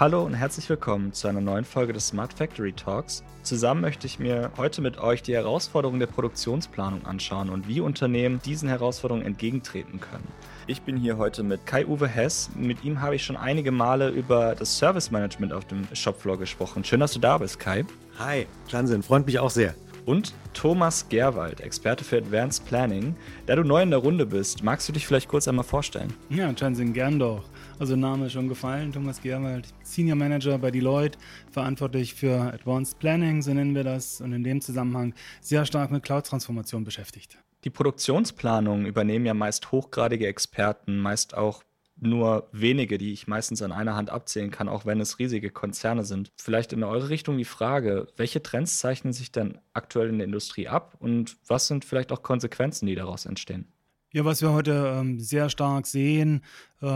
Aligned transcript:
Hallo 0.00 0.22
und 0.22 0.34
herzlich 0.34 0.68
willkommen 0.68 1.12
zu 1.12 1.26
einer 1.26 1.40
neuen 1.40 1.64
Folge 1.64 1.92
des 1.92 2.06
Smart 2.06 2.32
Factory 2.32 2.72
Talks. 2.72 3.24
Zusammen 3.42 3.80
möchte 3.80 4.06
ich 4.06 4.20
mir 4.20 4.52
heute 4.56 4.80
mit 4.80 4.96
euch 4.98 5.24
die 5.24 5.34
Herausforderungen 5.34 5.98
der 5.98 6.06
Produktionsplanung 6.06 7.04
anschauen 7.04 7.50
und 7.50 7.66
wie 7.66 7.80
Unternehmen 7.80 8.40
diesen 8.44 8.68
Herausforderungen 8.68 9.26
entgegentreten 9.26 9.98
können. 9.98 10.28
Ich 10.68 10.82
bin 10.82 10.96
hier 10.96 11.16
heute 11.16 11.42
mit 11.42 11.66
Kai-Uwe 11.66 12.06
Hess. 12.06 12.48
Mit 12.54 12.84
ihm 12.84 13.00
habe 13.00 13.16
ich 13.16 13.24
schon 13.24 13.36
einige 13.36 13.72
Male 13.72 14.10
über 14.10 14.54
das 14.54 14.78
Service 14.78 15.10
Management 15.10 15.52
auf 15.52 15.64
dem 15.64 15.88
Shopfloor 15.92 16.38
gesprochen. 16.38 16.84
Schön, 16.84 17.00
dass 17.00 17.14
du 17.14 17.18
da 17.18 17.36
bist, 17.36 17.58
Kai. 17.58 17.84
Hi, 18.20 18.46
Klansinn, 18.68 19.02
freut 19.02 19.26
mich 19.26 19.40
auch 19.40 19.50
sehr. 19.50 19.74
Und 20.06 20.32
Thomas 20.54 21.08
Gerwald, 21.08 21.60
Experte 21.60 22.04
für 22.04 22.18
Advanced 22.18 22.64
Planning. 22.66 23.16
Da 23.46 23.56
du 23.56 23.64
neu 23.64 23.82
in 23.82 23.90
der 23.90 23.98
Runde 23.98 24.26
bist, 24.26 24.62
magst 24.62 24.88
du 24.88 24.92
dich 24.92 25.08
vielleicht 25.08 25.28
kurz 25.28 25.48
einmal 25.48 25.64
vorstellen? 25.64 26.14
Ja, 26.30 26.50
Jansen, 26.56 26.92
gern 26.92 27.18
doch. 27.18 27.42
Also 27.80 27.94
Name 27.94 28.26
ist 28.26 28.32
schon 28.32 28.48
gefallen, 28.48 28.92
Thomas 28.92 29.22
Gerwald, 29.22 29.68
Senior 29.84 30.16
Manager 30.16 30.58
bei 30.58 30.72
Deloitte, 30.72 31.16
verantwortlich 31.52 32.12
für 32.12 32.52
Advanced 32.52 32.98
Planning, 32.98 33.40
so 33.40 33.54
nennen 33.54 33.72
wir 33.76 33.84
das, 33.84 34.20
und 34.20 34.32
in 34.32 34.42
dem 34.42 34.60
Zusammenhang 34.60 35.14
sehr 35.40 35.64
stark 35.64 35.92
mit 35.92 36.02
Cloud-Transformation 36.02 36.82
beschäftigt. 36.82 37.38
Die 37.62 37.70
Produktionsplanung 37.70 38.84
übernehmen 38.84 39.26
ja 39.26 39.34
meist 39.34 39.70
hochgradige 39.70 40.26
Experten, 40.26 40.98
meist 40.98 41.36
auch 41.36 41.62
nur 41.96 42.48
wenige, 42.50 42.98
die 42.98 43.12
ich 43.12 43.28
meistens 43.28 43.62
an 43.62 43.70
einer 43.70 43.94
Hand 43.94 44.10
abzählen 44.10 44.50
kann, 44.50 44.68
auch 44.68 44.84
wenn 44.84 45.00
es 45.00 45.20
riesige 45.20 45.50
Konzerne 45.50 46.04
sind. 46.04 46.32
Vielleicht 46.36 46.72
in 46.72 46.82
eure 46.82 47.10
Richtung 47.10 47.38
die 47.38 47.44
Frage, 47.44 48.08
welche 48.16 48.42
Trends 48.42 48.78
zeichnen 48.80 49.12
sich 49.12 49.30
denn 49.30 49.58
aktuell 49.72 50.08
in 50.08 50.18
der 50.18 50.26
Industrie 50.26 50.66
ab 50.66 50.96
und 50.98 51.36
was 51.46 51.68
sind 51.68 51.84
vielleicht 51.84 52.10
auch 52.10 52.24
Konsequenzen, 52.24 52.86
die 52.86 52.96
daraus 52.96 53.24
entstehen? 53.24 53.68
Ja, 54.10 54.24
was 54.24 54.40
wir 54.40 54.52
heute 54.52 54.94
ähm, 54.96 55.20
sehr 55.20 55.50
stark 55.50 55.86
sehen, 55.86 56.42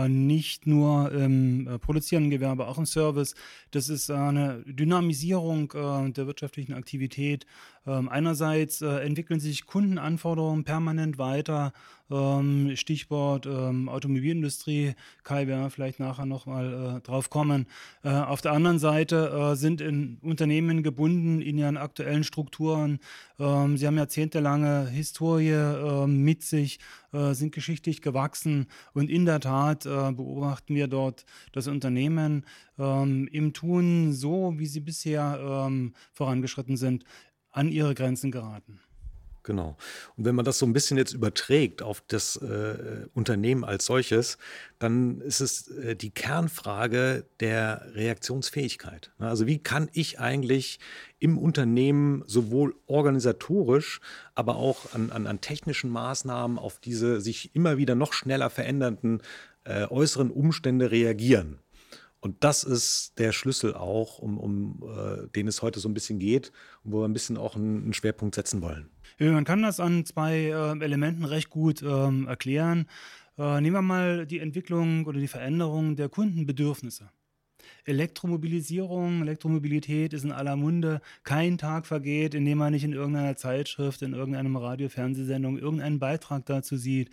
nicht 0.07 0.65
nur 0.67 1.11
im 1.11 1.67
äh, 1.67 1.79
produzierenden 1.79 2.31
Gewerbe, 2.31 2.67
auch 2.67 2.77
im 2.77 2.85
Service, 2.85 3.35
das 3.71 3.89
ist 3.89 4.09
äh, 4.09 4.13
eine 4.13 4.63
Dynamisierung 4.65 5.71
äh, 5.73 6.11
der 6.11 6.27
wirtschaftlichen 6.27 6.73
Aktivität. 6.73 7.45
Ähm, 7.85 8.07
einerseits 8.07 8.81
äh, 8.81 8.99
entwickeln 8.99 9.39
sich 9.39 9.65
Kundenanforderungen 9.65 10.63
permanent 10.63 11.17
weiter. 11.17 11.73
Ähm, 12.09 12.75
Stichwort 12.75 13.45
ähm, 13.45 13.89
Automobilindustrie, 13.89 14.93
Kai, 15.23 15.47
werden 15.47 15.63
wir 15.63 15.69
vielleicht 15.69 15.99
nachher 15.99 16.25
nochmal 16.25 16.97
äh, 16.97 17.01
drauf 17.01 17.29
kommen. 17.29 17.67
auf 18.03 18.41
der 18.41 18.51
anderen 18.51 18.79
Seite 18.79 19.55
sind 19.55 19.81
in 19.81 20.17
Unternehmen 20.21 20.83
gebunden 20.83 21.41
in 21.41 21.57
ihren 21.57 21.77
aktuellen 21.77 22.23
Strukturen. 22.23 22.99
sie 23.37 23.87
haben 23.87 23.97
jahrzehntelange 23.97 24.87
Historie 24.89 26.05
mit 26.07 26.43
sich, 26.43 26.79
sind 27.11 27.53
geschichtlich 27.53 28.01
gewachsen 28.01 28.67
und 28.93 29.09
in 29.09 29.25
der 29.25 29.39
Tat 29.39 29.72
beobachten 29.81 30.75
wir 30.75 30.87
dort 30.87 31.25
das 31.51 31.67
Unternehmen 31.67 32.45
im 32.77 33.53
Tun 33.53 34.13
so, 34.13 34.53
wie 34.57 34.67
sie 34.67 34.79
bisher 34.79 35.69
vorangeschritten 36.13 36.77
sind, 36.77 37.03
an 37.51 37.69
ihre 37.69 37.93
Grenzen 37.95 38.31
geraten. 38.31 38.79
Genau. 39.43 39.75
Und 40.15 40.23
wenn 40.23 40.35
man 40.35 40.45
das 40.45 40.57
so 40.57 40.65
ein 40.65 40.71
bisschen 40.71 40.97
jetzt 40.97 41.13
überträgt 41.13 41.81
auf 41.81 42.01
das 42.07 42.37
äh, 42.37 43.07
Unternehmen 43.13 43.65
als 43.65 43.85
solches, 43.85 44.37
dann 44.79 45.19
ist 45.19 45.41
es 45.41 45.67
äh, 45.67 45.97
die 45.97 46.11
Kernfrage 46.11 47.25
der 47.41 47.93
Reaktionsfähigkeit. 47.93 49.11
Also 49.19 49.45
wie 49.45 49.59
kann 49.59 49.89
ich 49.91 50.19
eigentlich 50.19 50.79
im 51.19 51.37
Unternehmen 51.37 52.23
sowohl 52.25 52.73
organisatorisch, 52.87 53.99
aber 54.33 54.55
auch 54.55 54.93
an, 54.93 55.11
an, 55.11 55.27
an 55.27 55.41
technischen 55.41 55.89
Maßnahmen 55.89 56.57
auf 56.57 56.79
diese 56.79 57.19
sich 57.19 57.53
immer 57.53 57.77
wieder 57.77 57.95
noch 57.95 58.13
schneller 58.13 58.49
verändernden 58.49 59.21
äh, 59.63 59.85
äußeren 59.85 60.31
Umstände 60.31 60.91
reagieren? 60.91 61.59
Und 62.19 62.45
das 62.45 62.63
ist 62.63 63.19
der 63.19 63.33
Schlüssel 63.33 63.73
auch, 63.73 64.17
um, 64.19 64.37
um 64.37 64.81
äh, 64.83 65.27
den 65.35 65.47
es 65.47 65.61
heute 65.61 65.81
so 65.81 65.89
ein 65.89 65.93
bisschen 65.93 66.19
geht 66.19 66.53
und 66.83 66.93
wo 66.93 67.01
wir 67.01 67.07
ein 67.07 67.13
bisschen 67.13 67.35
auch 67.35 67.57
einen, 67.57 67.83
einen 67.83 67.93
Schwerpunkt 67.93 68.35
setzen 68.35 68.61
wollen. 68.61 68.89
Man 69.19 69.43
kann 69.43 69.61
das 69.61 69.81
an 69.81 70.05
zwei 70.05 70.45
äh, 70.45 70.83
Elementen 70.83 71.25
recht 71.25 71.49
gut 71.49 71.83
ähm, 71.83 72.27
erklären. 72.27 72.87
Äh, 73.37 73.59
nehmen 73.61 73.75
wir 73.75 73.81
mal 73.81 74.25
die 74.25 74.39
Entwicklung 74.39 75.05
oder 75.05 75.19
die 75.19 75.27
Veränderung 75.27 75.95
der 75.95 76.07
Kundenbedürfnisse. 76.07 77.09
Elektromobilisierung, 77.85 79.21
Elektromobilität 79.21 80.13
ist 80.13 80.23
in 80.23 80.31
aller 80.31 80.55
Munde. 80.55 81.01
Kein 81.23 81.57
Tag 81.57 81.85
vergeht, 81.85 82.33
in 82.35 82.45
dem 82.45 82.57
man 82.57 82.71
nicht 82.71 82.83
in 82.83 82.93
irgendeiner 82.93 83.35
Zeitschrift, 83.35 84.01
in 84.01 84.13
irgendeinem 84.13 84.55
Radio-Fernsehsendung 84.55 85.57
irgendeinen 85.57 85.99
Beitrag 85.99 86.45
dazu 86.45 86.77
sieht. 86.77 87.09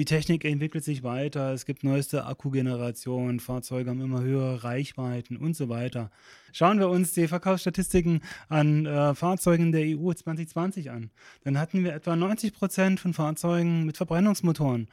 Die 0.00 0.06
Technik 0.06 0.46
entwickelt 0.46 0.82
sich 0.82 1.02
weiter, 1.02 1.52
es 1.52 1.66
gibt 1.66 1.84
neueste 1.84 2.24
Akkugenerationen, 2.24 3.38
Fahrzeuge 3.38 3.90
haben 3.90 4.00
immer 4.00 4.22
höhere 4.22 4.64
Reichweiten 4.64 5.36
und 5.36 5.54
so 5.54 5.68
weiter. 5.68 6.10
Schauen 6.52 6.78
wir 6.78 6.88
uns 6.88 7.12
die 7.12 7.28
Verkaufsstatistiken 7.28 8.22
an 8.48 8.86
äh, 8.86 9.14
Fahrzeugen 9.14 9.72
der 9.72 9.82
EU 9.82 10.10
2020 10.14 10.90
an. 10.90 11.10
Dann 11.44 11.58
hatten 11.58 11.84
wir 11.84 11.92
etwa 11.92 12.16
90 12.16 12.54
Prozent 12.54 12.98
von 12.98 13.12
Fahrzeugen 13.12 13.84
mit 13.84 13.98
Verbrennungsmotoren. 13.98 14.88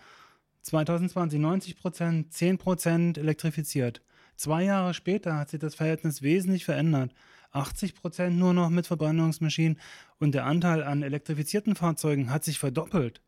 2020 0.63 1.39
90 1.39 1.77
Prozent, 1.77 2.33
10 2.33 2.57
Prozent 2.57 3.17
elektrifiziert. 3.17 4.01
Zwei 4.35 4.65
Jahre 4.65 4.93
später 4.93 5.37
hat 5.37 5.51
sich 5.51 5.61
das 5.61 5.75
Verhältnis 5.75 6.21
wesentlich 6.21 6.65
verändert. 6.65 7.13
80 7.51 7.95
Prozent 7.95 8.37
nur 8.37 8.53
noch 8.53 8.69
mit 8.69 8.87
Verbrennungsmaschinen 8.87 9.79
und 10.19 10.35
der 10.35 10.45
Anteil 10.45 10.83
an 10.83 11.01
elektrifizierten 11.01 11.77
Fahrzeugen 11.77 12.29
hat 12.29 12.43
sich 12.43 12.59
verdoppelt 12.59 13.21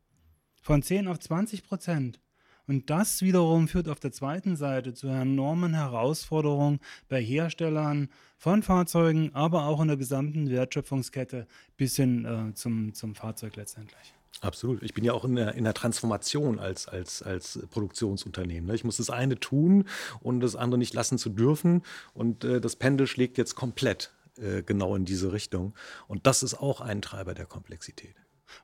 von 0.61 0.81
10 0.81 1.07
auf 1.07 1.19
20 1.19 1.63
Prozent. 1.63 2.19
Und 2.67 2.91
das 2.91 3.23
wiederum 3.23 3.67
führt 3.67 3.89
auf 3.89 3.99
der 3.99 4.11
zweiten 4.11 4.55
Seite 4.55 4.93
zu 4.93 5.07
enormen 5.07 5.73
Herausforderungen 5.73 6.79
bei 7.07 7.19
Herstellern 7.19 8.09
von 8.37 8.61
Fahrzeugen, 8.61 9.33
aber 9.33 9.65
auch 9.65 9.81
in 9.81 9.87
der 9.87 9.97
gesamten 9.97 10.51
Wertschöpfungskette 10.51 11.47
bis 11.77 11.95
hin 11.95 12.25
äh, 12.25 12.53
zum, 12.53 12.93
zum 12.93 13.15
Fahrzeug 13.15 13.55
letztendlich. 13.55 14.13
Absolut. 14.41 14.83
Ich 14.83 14.93
bin 14.93 15.03
ja 15.03 15.13
auch 15.13 15.25
in 15.25 15.35
der, 15.35 15.55
in 15.55 15.63
der 15.63 15.73
Transformation 15.73 16.59
als, 16.59 16.87
als, 16.87 17.23
als 17.23 17.59
Produktionsunternehmen. 17.71 18.67
Ne? 18.67 18.75
Ich 18.75 18.83
muss 18.83 18.97
das 18.97 19.09
eine 19.09 19.39
tun 19.39 19.85
und 20.21 20.39
das 20.39 20.55
andere 20.55 20.77
nicht 20.77 20.93
lassen 20.93 21.17
zu 21.17 21.29
dürfen. 21.29 21.81
Und 22.13 22.43
äh, 22.43 22.61
das 22.61 22.75
Pendel 22.75 23.07
schlägt 23.07 23.37
jetzt 23.37 23.55
komplett 23.55 24.13
äh, 24.37 24.63
genau 24.63 24.95
in 24.95 25.05
diese 25.05 25.33
Richtung. 25.33 25.73
Und 26.07 26.25
das 26.27 26.43
ist 26.43 26.53
auch 26.53 26.81
ein 26.81 27.01
Treiber 27.01 27.33
der 27.33 27.47
Komplexität. 27.47 28.15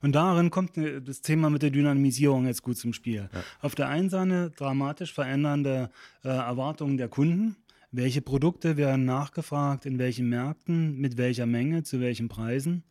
Und 0.02 0.14
darin 0.14 0.50
kommt 0.50 0.78
äh, 0.78 1.02
das 1.02 1.22
Thema 1.22 1.50
mit 1.50 1.62
der 1.62 1.72
Dynamisierung 1.72 2.46
jetzt 2.46 2.62
gut 2.62 2.78
zum 2.78 2.94
Spiel. 2.94 3.30
Ja. 3.34 3.44
Auf 3.62 3.76
der 3.76 3.90
einen 3.90 4.10
Seite 4.10 4.52
dramatisch 4.56 5.14
verändernde 5.14 5.90
äh, 6.24 6.30
Erwartungen 6.30 6.98
der 6.98 7.08
Kunden. 7.08 7.58
Welche 7.92 8.22
Produkte 8.22 8.76
werden 8.76 9.06
nachgefragt, 9.06 9.86
in 9.86 10.00
welchen 10.00 10.28
Märkten, 10.28 10.98
mit 10.98 11.18
welcher 11.18 11.46
Menge, 11.46 11.84
zu 11.84 12.02
welchen 12.02 12.28
Preisen. 12.28 12.84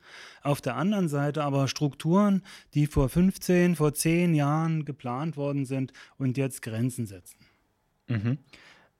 Auf 0.42 0.62
der 0.62 0.76
anderen 0.76 1.08
Seite 1.08 1.44
aber 1.44 1.68
Strukturen, 1.68 2.42
die 2.72 2.86
vor 2.86 3.10
15, 3.10 3.76
vor 3.76 3.92
10 3.92 4.34
Jahren 4.34 4.86
geplant 4.86 5.36
worden 5.36 5.66
sind 5.66 5.92
und 6.16 6.38
jetzt 6.38 6.62
Grenzen 6.62 7.04
setzen. 7.04 7.36
Mhm. 8.08 8.38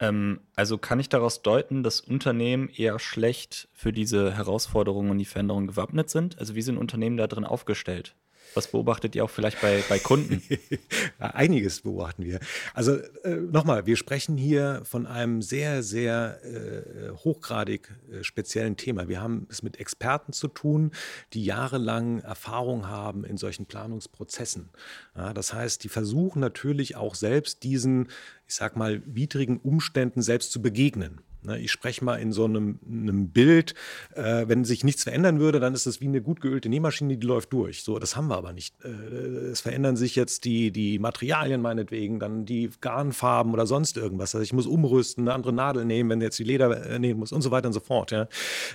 Ähm, 0.01 0.41
also 0.57 0.79
kann 0.79 1.01
ich 1.01 1.09
daraus 1.09 1.43
deuten, 1.43 1.83
dass 1.83 2.01
Unternehmen 2.01 2.69
eher 2.69 2.99
schlecht 2.99 3.69
für 3.73 3.93
diese 3.93 4.33
Herausforderungen 4.33 5.11
und 5.11 5.19
die 5.19 5.25
Veränderungen 5.25 5.67
gewappnet 5.67 6.11
sind? 6.11 6.39
Also 6.39 6.55
wie 6.55 6.63
sind 6.63 6.79
Unternehmen 6.79 7.17
da 7.17 7.27
drin 7.27 7.45
aufgestellt? 7.45 8.17
Was 8.55 8.69
beobachtet 8.69 9.17
ihr 9.17 9.25
auch 9.25 9.31
vielleicht 9.31 9.61
bei, 9.61 9.83
bei 9.89 9.99
Kunden? 9.99 10.43
Einiges 11.19 11.81
beobachten 11.81 12.25
wir. 12.25 12.41
Also 12.73 12.97
äh, 13.25 13.37
nochmal, 13.37 13.87
wir 13.87 13.97
sprechen 13.97 14.37
hier 14.37 14.83
von 14.85 15.07
einem 15.07 15.43
sehr, 15.43 15.83
sehr 15.83 16.41
äh, 16.45 17.11
hochgradig 17.11 17.93
äh, 18.13 18.23
speziellen 18.23 18.77
Thema. 18.77 19.09
Wir 19.09 19.21
haben 19.21 19.47
es 19.51 19.63
mit 19.63 19.81
Experten 19.81 20.33
zu 20.33 20.49
tun, 20.49 20.93
die 21.33 21.45
jahrelang 21.45 22.21
Erfahrung 22.21 22.89
haben 22.89 23.25
in 23.25 23.37
solchen 23.37 23.67
Planungsprozessen. 23.67 24.69
Ja, 25.17 25.33
das 25.33 25.53
heißt, 25.53 25.83
die 25.83 25.89
versuchen 25.89 26.41
natürlich 26.41 26.97
auch 26.97 27.15
selbst 27.15 27.63
diesen, 27.63 28.09
ich 28.47 28.55
sag 28.55 28.77
mal, 28.77 29.03
widrigen 29.07 29.59
Umständen 29.59 30.23
selbst 30.23 30.53
zu 30.53 30.63
begegnen. 30.63 31.21
Ne, 31.45 31.59
ich 31.59 31.71
spreche 31.71 32.03
mal 32.03 32.17
in 32.17 32.33
so 32.33 32.47
einem, 32.47 32.79
einem 32.91 33.29
Bild, 33.29 33.75
äh, 34.15 34.49
wenn 34.49 34.65
sich 34.65 34.83
nichts 34.83 35.03
verändern 35.03 35.41
würde, 35.41 35.61
dann 35.61 35.75
ist 35.75 35.85
es 35.85 36.01
wie 36.01 36.07
eine 36.07 36.23
gut 36.23 36.41
geölte 36.41 36.71
Nähmaschine, 36.71 37.19
die 37.19 37.27
läuft 37.27 37.53
durch. 37.53 37.83
So, 37.83 37.99
das 37.99 38.17
haben 38.17 38.29
wir 38.29 38.37
aber 38.37 38.55
nicht. 38.55 38.75
Äh, 38.83 38.89
es 38.89 39.61
verändern 39.61 39.97
sich 39.97 40.17
jetzt 40.17 40.45
die, 40.47 40.71
die 40.71 40.99
Materialien 40.99 41.61
meinetwegen, 41.61 42.19
dann 42.19 42.47
die 42.47 42.71
Garnfarben 42.81 43.53
oder 43.53 43.67
sonst 43.67 43.99
irgendwas. 43.99 44.35
Also 44.35 44.43
ich 44.43 44.55
muss 44.55 44.67
umrüsten, 44.67 45.25
eine 45.25 45.35
andere 45.35 45.53
Nadel 45.53 45.85
nehmen, 45.85 46.09
wenn 46.09 46.23
jetzt 46.23 46.39
die 46.39 46.45
Leder 46.45 46.87
äh, 46.87 46.99
nehmen 46.99 47.21
muss 47.21 47.33
und 47.33 47.43
so 47.43 47.51
weiter 47.51 47.67
und 47.67 47.75
so 47.75 47.81
fort. 47.81 48.11
Ja. 48.11 48.27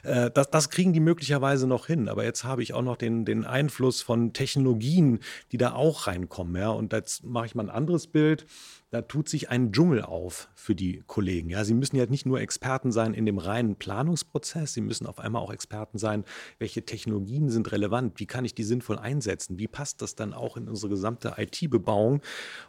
Das, 0.04 0.50
das 0.50 0.70
kriegen 0.70 0.94
die 0.94 1.00
möglicherweise 1.00 1.68
noch 1.68 1.88
hin. 1.88 2.08
Aber 2.10 2.24
jetzt 2.24 2.44
habe 2.44 2.62
ich 2.62 2.74
auch 2.74 2.82
noch 2.82 2.98
den, 2.98 3.26
den 3.26 3.46
Einfluss 3.46 4.02
von 4.02 4.34
Technologien, 4.34 5.20
die 5.52 5.58
da 5.58 5.74
auch 5.74 6.08
reinkommen. 6.08 6.56
Ja. 6.56 6.70
Und 6.70 6.94
jetzt 6.94 7.24
mache 7.24 7.48
ich 7.48 7.56
mal 7.56 7.64
ein 7.64 7.70
anderes 7.70 8.08
Bild 8.08 8.46
da 8.92 9.04
tut 9.04 9.30
sich 9.30 9.50
ein 9.50 9.72
Dschungel 9.72 10.02
auf 10.02 10.50
für 10.56 10.74
die 10.74 11.04
Kollegen. 11.06 11.50
Ja, 11.50 11.64
sie 11.64 11.76
müssen 11.76 11.96
ja 11.96 12.06
nicht 12.08 12.26
nur 12.26 12.40
Experten 12.40 12.59
sein 12.92 13.14
in 13.14 13.26
dem 13.26 13.38
reinen 13.38 13.76
Planungsprozess, 13.76 14.74
sie 14.74 14.82
müssen 14.82 15.08
auf 15.08 15.20
einmal 15.20 15.42
auch 15.42 15.52
Experten 15.52 15.98
sein, 15.98 16.24
welche 16.58 16.86
Technologien 16.86 17.50
sind 17.50 17.72
relevant, 17.72 18.20
wie 18.20 18.26
kann 18.26 18.46
ich 18.46 18.54
die 18.54 18.64
sinnvoll 18.64 18.98
einsetzen, 18.98 19.60
wie 19.60 19.68
passt 19.68 20.02
das 20.02 20.16
dann 20.16 20.34
auch 20.34 20.58
in 20.58 20.68
unsere 20.68 20.90
gesamte 20.90 21.36
IT-Bebauung 21.38 22.22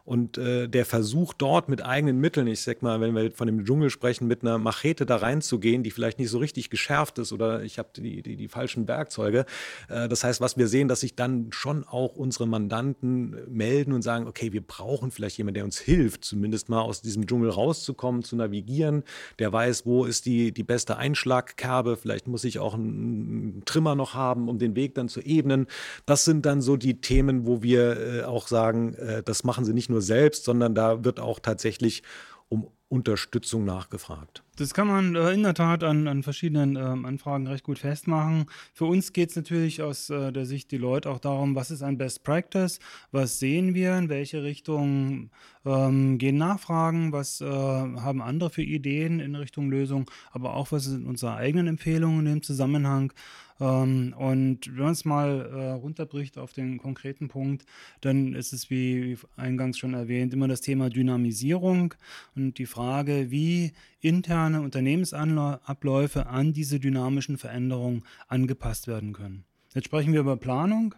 und 0.04 0.38
äh, 0.38 0.68
der 0.68 0.84
Versuch 0.84 1.32
dort 1.34 1.68
mit 1.68 1.84
eigenen 1.84 2.18
Mitteln, 2.18 2.46
ich 2.46 2.60
sag 2.60 2.82
mal, 2.82 3.00
wenn 3.00 3.14
wir 3.14 3.32
von 3.32 3.46
dem 3.46 3.64
Dschungel 3.64 3.90
sprechen, 3.90 4.26
mit 4.26 4.42
einer 4.42 4.58
Machete 4.58 5.06
da 5.06 5.16
reinzugehen, 5.16 5.82
die 5.82 5.90
vielleicht 5.90 6.18
nicht 6.18 6.30
so 6.30 6.38
richtig 6.38 6.70
geschärft 6.70 7.18
ist 7.18 7.32
oder 7.32 7.62
ich 7.62 7.78
habe 7.78 7.88
die, 7.96 8.22
die, 8.22 8.36
die, 8.36 8.48
falschen 8.48 8.88
Werkzeuge. 8.88 9.44
Äh, 9.88 10.08
das 10.08 10.24
heißt, 10.24 10.40
was 10.40 10.56
wir 10.56 10.68
sehen, 10.68 10.88
dass 10.88 11.00
sich 11.00 11.14
dann 11.14 11.48
schon 11.50 11.84
auch 11.84 12.16
unsere 12.16 12.46
Mandanten 12.46 13.36
melden 13.48 13.92
und 13.92 14.02
sagen, 14.02 14.26
okay, 14.26 14.52
wir 14.52 14.62
brauchen 14.62 15.10
vielleicht 15.10 15.38
jemanden, 15.38 15.54
der 15.54 15.64
uns 15.64 15.78
hilft, 15.78 16.24
zumindest 16.24 16.68
mal 16.68 16.80
aus 16.80 17.02
diesem 17.02 17.26
Dschungel 17.26 17.50
rauszukommen, 17.50 18.22
zu 18.22 18.36
navigieren, 18.36 19.04
der 19.38 19.52
weiß, 19.52 19.79
wo 19.86 20.04
ist 20.04 20.26
die, 20.26 20.52
die 20.52 20.62
beste 20.62 20.96
Einschlagkerbe, 20.96 21.96
vielleicht 21.96 22.28
muss 22.28 22.44
ich 22.44 22.58
auch 22.58 22.74
einen 22.74 23.62
Trimmer 23.64 23.94
noch 23.94 24.14
haben, 24.14 24.48
um 24.48 24.58
den 24.58 24.76
Weg 24.76 24.94
dann 24.94 25.08
zu 25.08 25.20
ebnen. 25.20 25.66
Das 26.06 26.24
sind 26.24 26.46
dann 26.46 26.60
so 26.60 26.76
die 26.76 27.00
Themen, 27.00 27.46
wo 27.46 27.62
wir 27.62 27.96
äh, 27.96 28.22
auch 28.22 28.48
sagen, 28.48 28.94
äh, 28.94 29.22
das 29.22 29.44
machen 29.44 29.64
sie 29.64 29.74
nicht 29.74 29.90
nur 29.90 30.02
selbst, 30.02 30.44
sondern 30.44 30.74
da 30.74 31.04
wird 31.04 31.20
auch 31.20 31.38
tatsächlich 31.38 32.02
um 32.48 32.68
Unterstützung 32.90 33.64
nachgefragt. 33.64 34.42
Das 34.56 34.74
kann 34.74 34.88
man 34.88 35.14
äh, 35.14 35.30
in 35.30 35.44
der 35.44 35.54
Tat 35.54 35.84
an, 35.84 36.08
an 36.08 36.24
verschiedenen 36.24 36.74
äh, 36.74 36.80
Anfragen 36.80 37.46
recht 37.46 37.62
gut 37.62 37.78
festmachen. 37.78 38.46
Für 38.74 38.86
uns 38.86 39.12
geht 39.12 39.30
es 39.30 39.36
natürlich 39.36 39.80
aus 39.80 40.10
äh, 40.10 40.32
der 40.32 40.44
Sicht 40.44 40.72
die 40.72 40.76
Leute 40.76 41.08
auch 41.08 41.20
darum, 41.20 41.54
was 41.54 41.70
ist 41.70 41.82
ein 41.82 41.98
Best 41.98 42.24
Practice, 42.24 42.80
was 43.12 43.38
sehen 43.38 43.74
wir, 43.74 43.96
in 43.96 44.08
welche 44.08 44.42
Richtung 44.42 45.30
ähm, 45.64 46.18
gehen 46.18 46.36
Nachfragen, 46.36 47.12
was 47.12 47.40
äh, 47.40 47.46
haben 47.46 48.20
andere 48.20 48.50
für 48.50 48.62
Ideen 48.62 49.20
in 49.20 49.36
Richtung 49.36 49.70
Lösung, 49.70 50.10
aber 50.32 50.56
auch 50.56 50.72
was 50.72 50.84
sind 50.84 51.06
unsere 51.06 51.36
eigenen 51.36 51.68
Empfehlungen 51.68 52.26
in 52.26 52.32
dem 52.32 52.42
Zusammenhang. 52.42 53.12
Ähm, 53.60 54.14
und 54.16 54.66
wenn 54.66 54.84
man 54.84 54.92
es 54.92 55.04
mal 55.04 55.50
äh, 55.52 55.70
runterbricht 55.72 56.38
auf 56.38 56.52
den 56.52 56.78
konkreten 56.78 57.28
Punkt, 57.28 57.64
dann 58.00 58.34
ist 58.34 58.52
es, 58.52 58.70
wie 58.70 59.18
eingangs 59.36 59.78
schon 59.78 59.94
erwähnt, 59.94 60.32
immer 60.32 60.48
das 60.48 60.62
Thema 60.62 60.88
Dynamisierung 60.88 61.94
und 62.34 62.58
die 62.58 62.66
Frage, 62.66 63.30
wie 63.30 63.72
interne 64.00 64.62
Unternehmensabläufe 64.62 66.26
an 66.26 66.52
diese 66.52 66.80
dynamischen 66.80 67.36
Veränderungen 67.36 68.04
angepasst 68.28 68.88
werden 68.88 69.12
können. 69.12 69.44
Jetzt 69.74 69.86
sprechen 69.86 70.12
wir 70.12 70.20
über 70.20 70.36
Planung. 70.36 70.94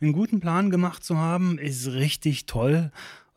Einen 0.00 0.12
guten 0.12 0.40
Plan 0.40 0.70
gemacht 0.70 1.04
zu 1.04 1.16
haben, 1.16 1.58
ist 1.58 1.92
richtig 1.92 2.46
toll 2.46 2.90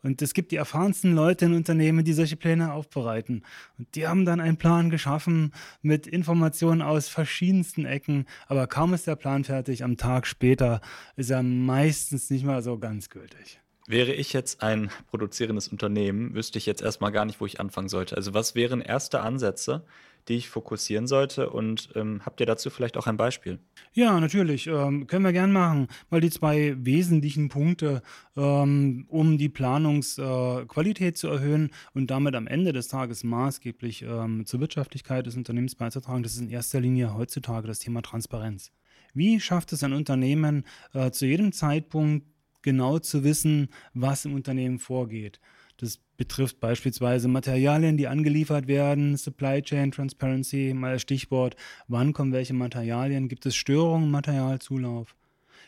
und 0.04 0.20
es 0.20 0.34
gibt 0.34 0.52
die 0.52 0.56
erfahrensten 0.56 1.14
Leute 1.14 1.46
in 1.46 1.54
Unternehmen, 1.54 2.04
die 2.04 2.12
solche 2.12 2.36
Pläne 2.36 2.74
aufbereiten. 2.74 3.42
Und 3.78 3.94
die 3.94 4.06
haben 4.06 4.26
dann 4.26 4.38
einen 4.38 4.58
Plan 4.58 4.90
geschaffen 4.90 5.52
mit 5.80 6.06
Informationen 6.06 6.82
aus 6.82 7.08
verschiedensten 7.08 7.86
Ecken. 7.86 8.26
Aber 8.46 8.66
kaum 8.66 8.92
ist 8.92 9.06
der 9.06 9.16
Plan 9.16 9.44
fertig, 9.44 9.82
am 9.82 9.96
Tag 9.96 10.26
später 10.26 10.82
ist 11.16 11.30
er 11.30 11.42
meistens 11.42 12.28
nicht 12.28 12.44
mal 12.44 12.62
so 12.62 12.78
ganz 12.78 13.08
gültig. 13.08 13.60
Wäre 13.86 14.12
ich 14.12 14.34
jetzt 14.34 14.62
ein 14.62 14.90
produzierendes 15.08 15.68
Unternehmen, 15.68 16.34
wüsste 16.34 16.58
ich 16.58 16.66
jetzt 16.66 16.82
erstmal 16.82 17.12
gar 17.12 17.24
nicht, 17.24 17.40
wo 17.40 17.46
ich 17.46 17.58
anfangen 17.58 17.88
sollte. 17.88 18.16
Also 18.16 18.34
was 18.34 18.54
wären 18.54 18.82
erste 18.82 19.20
Ansätze, 19.20 19.84
die 20.28 20.34
ich 20.34 20.48
fokussieren 20.48 21.06
sollte? 21.06 21.50
Und 21.50 21.90
ähm, 21.94 22.22
habt 22.24 22.40
ihr 22.40 22.46
dazu 22.46 22.70
vielleicht 22.70 22.96
auch 22.96 23.06
ein 23.06 23.16
Beispiel? 23.16 23.58
Ja, 23.92 24.18
natürlich. 24.20 24.66
Ähm, 24.66 25.06
können 25.06 25.24
wir 25.24 25.32
gern 25.32 25.52
machen. 25.52 25.88
Mal 26.10 26.20
die 26.20 26.30
zwei 26.30 26.74
wesentlichen 26.78 27.48
Punkte, 27.48 28.02
ähm, 28.36 29.06
um 29.08 29.38
die 29.38 29.48
Planungsqualität 29.48 31.14
äh, 31.14 31.16
zu 31.16 31.28
erhöhen 31.28 31.70
und 31.92 32.10
damit 32.10 32.34
am 32.34 32.46
Ende 32.46 32.72
des 32.72 32.88
Tages 32.88 33.24
maßgeblich 33.24 34.02
ähm, 34.02 34.46
zur 34.46 34.60
Wirtschaftlichkeit 34.60 35.26
des 35.26 35.36
Unternehmens 35.36 35.74
beizutragen. 35.74 36.22
Das 36.22 36.32
ist 36.32 36.40
in 36.40 36.50
erster 36.50 36.80
Linie 36.80 37.14
heutzutage 37.14 37.66
das 37.66 37.78
Thema 37.78 38.02
Transparenz. 38.02 38.72
Wie 39.14 39.38
schafft 39.40 39.72
es 39.72 39.84
ein 39.84 39.92
Unternehmen 39.92 40.64
äh, 40.92 41.10
zu 41.10 41.26
jedem 41.26 41.52
Zeitpunkt 41.52 42.26
genau 42.62 42.98
zu 42.98 43.22
wissen, 43.22 43.68
was 43.92 44.24
im 44.24 44.34
Unternehmen 44.34 44.78
vorgeht? 44.78 45.40
Das 45.78 45.98
betrifft 46.16 46.60
beispielsweise 46.60 47.28
Materialien, 47.28 47.96
die 47.96 48.06
angeliefert 48.06 48.68
werden, 48.68 49.16
Supply 49.16 49.60
Chain 49.62 49.90
Transparency, 49.90 50.72
mal 50.74 50.92
als 50.92 51.02
Stichwort, 51.02 51.56
wann 51.88 52.12
kommen 52.12 52.32
welche 52.32 52.54
Materialien, 52.54 53.28
gibt 53.28 53.46
es 53.46 53.56
Störungen 53.56 54.04
im 54.04 54.10
Materialzulauf? 54.12 55.16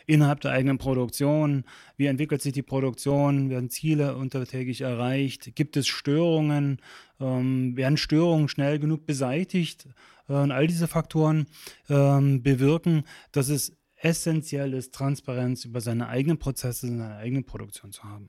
Innerhalb 0.09 0.41
der 0.41 0.53
eigenen 0.53 0.79
Produktion, 0.79 1.65
wie 1.97 2.07
entwickelt 2.07 2.41
sich 2.41 2.53
die 2.53 2.63
Produktion, 2.63 3.51
werden 3.51 3.71
Ziele 3.71 4.17
untertägig 4.17 4.83
erreicht, 4.83 5.57
gibt 5.57 5.77
es 5.77 5.89
Störungen, 5.89 6.81
ähm, 7.19 7.77
werden 7.77 7.97
Störungen 7.97 8.49
schnell 8.49 8.79
genug 8.79 9.05
beseitigt? 9.05 9.89
Äh, 10.29 10.35
und 10.35 10.53
all 10.53 10.69
diese 10.69 10.87
Faktoren 10.87 11.47
ähm, 11.89 12.43
bewirken, 12.43 13.03
dass 13.33 13.49
es 13.49 13.77
essentiell 13.97 14.75
ist, 14.75 14.95
Transparenz 14.95 15.65
über 15.65 15.81
seine 15.81 16.07
eigenen 16.09 16.39
Prozesse, 16.39 16.87
seine 16.87 17.17
eigene 17.17 17.43
Produktion 17.43 17.91
zu 17.91 18.05
haben. 18.05 18.29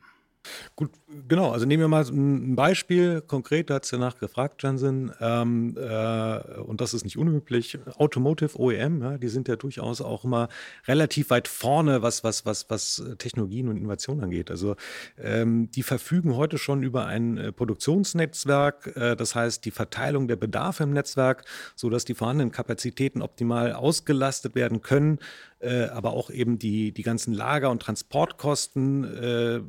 Gut, 0.76 0.92
genau. 1.28 1.52
Also 1.52 1.66
nehmen 1.66 1.82
wir 1.82 1.88
mal 1.88 2.04
ein 2.06 2.56
Beispiel. 2.56 3.22
Konkret, 3.22 3.70
hat 3.72 3.84
es 3.86 3.92
danach 3.92 4.18
gefragt, 4.20 4.64
Jansen. 4.64 5.12
Ähm, 5.20 5.76
äh, 5.78 6.60
und 6.62 6.82
das 6.82 6.94
ist 6.94 7.04
nicht 7.04 7.18
unüblich. 7.18 7.78
Automotive 7.98 8.60
OEM, 8.60 9.02
ja, 9.02 9.18
die 9.18 9.28
sind 9.28 9.48
ja 9.48 9.56
durchaus 9.56 10.02
auch 10.02 10.24
immer 10.24 10.50
relativ 10.88 11.30
weit 11.30 11.48
vorne, 11.48 12.02
was, 12.02 12.24
was, 12.24 12.46
was, 12.46 12.70
was 12.70 13.04
Technologien 13.18 13.68
und 13.70 13.78
Innovationen 13.78 14.24
angeht. 14.24 14.52
Also 14.52 14.76
ähm, 15.18 15.70
die 15.72 15.84
verfügen 15.84 16.36
heute 16.36 16.58
schon 16.58 16.84
über 16.84 17.06
ein 17.06 17.38
äh, 17.38 17.52
Produktionsnetzwerk. 17.52 18.96
Äh, 18.96 19.16
das 19.16 19.36
heißt, 19.36 19.66
die 19.66 19.72
Verteilung 19.72 20.28
der 20.28 20.36
Bedarfe 20.36 20.84
im 20.84 20.92
Netzwerk, 20.92 21.46
sodass 21.76 22.06
die 22.06 22.14
vorhandenen 22.14 22.52
Kapazitäten 22.52 23.22
optimal 23.22 23.74
ausgelastet 23.74 24.56
werden 24.56 24.82
können, 24.82 25.20
äh, 25.60 25.86
aber 25.86 26.12
auch 26.14 26.30
eben 26.30 26.60
die, 26.60 26.92
die 26.92 27.04
ganzen 27.04 27.34
Lager- 27.34 27.72
und 27.72 27.82
Transportkosten 27.82 29.04
äh, 29.04 29.62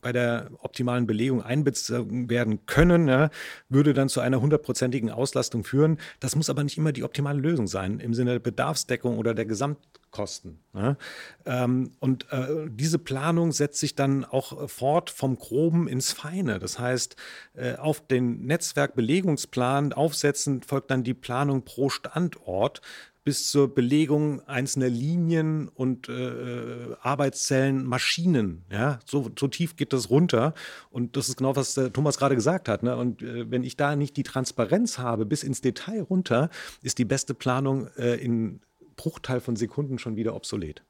bei 0.00 0.12
der 0.12 0.50
optimalen 0.58 1.06
Belegung 1.06 1.42
einbezogen 1.42 2.30
werden 2.30 2.66
können, 2.66 3.08
ja, 3.08 3.30
würde 3.68 3.94
dann 3.94 4.08
zu 4.08 4.20
einer 4.20 4.40
hundertprozentigen 4.40 5.10
Auslastung 5.10 5.64
führen. 5.64 5.98
Das 6.20 6.36
muss 6.36 6.50
aber 6.50 6.62
nicht 6.62 6.78
immer 6.78 6.92
die 6.92 7.04
optimale 7.04 7.40
Lösung 7.40 7.66
sein 7.66 7.98
im 8.00 8.14
Sinne 8.14 8.32
der 8.32 8.38
Bedarfsdeckung 8.40 9.18
oder 9.18 9.34
der 9.34 9.46
Gesamtkosten. 9.46 10.58
Ja. 10.74 10.96
Ähm, 11.44 11.90
und 11.98 12.30
äh, 12.30 12.68
diese 12.68 12.98
Planung 12.98 13.52
setzt 13.52 13.80
sich 13.80 13.94
dann 13.94 14.24
auch 14.24 14.68
fort 14.68 15.10
vom 15.10 15.36
Groben 15.36 15.88
ins 15.88 16.12
Feine. 16.12 16.58
Das 16.58 16.78
heißt, 16.78 17.16
äh, 17.54 17.76
auf 17.76 18.06
den 18.06 18.46
Netzwerkbelegungsplan 18.46 19.92
aufsetzend 19.92 20.66
folgt 20.66 20.90
dann 20.90 21.02
die 21.02 21.14
Planung 21.14 21.62
pro 21.62 21.88
Standort 21.88 22.80
bis 23.26 23.50
zur 23.50 23.74
Belegung 23.74 24.40
einzelner 24.46 24.88
Linien 24.88 25.66
und 25.66 26.08
äh, 26.08 26.94
Arbeitszellen, 27.00 27.84
Maschinen. 27.84 28.64
Ja, 28.70 29.00
so, 29.04 29.28
so, 29.36 29.48
tief 29.48 29.74
geht 29.74 29.92
das 29.92 30.10
runter. 30.10 30.54
Und 30.90 31.16
das 31.16 31.28
ist 31.28 31.36
genau, 31.36 31.56
was 31.56 31.76
äh, 31.76 31.90
Thomas 31.90 32.18
gerade 32.18 32.36
gesagt 32.36 32.68
hat. 32.68 32.84
Ne? 32.84 32.96
Und 32.96 33.22
äh, 33.22 33.50
wenn 33.50 33.64
ich 33.64 33.76
da 33.76 33.96
nicht 33.96 34.16
die 34.16 34.22
Transparenz 34.22 34.98
habe, 34.98 35.26
bis 35.26 35.42
ins 35.42 35.60
Detail 35.60 36.02
runter, 36.02 36.50
ist 36.82 36.98
die 36.98 37.04
beste 37.04 37.34
Planung 37.34 37.88
äh, 37.96 38.14
in 38.14 38.60
Bruchteil 38.94 39.40
von 39.40 39.56
Sekunden 39.56 39.98
schon 39.98 40.14
wieder 40.14 40.36
obsolet. 40.36 40.84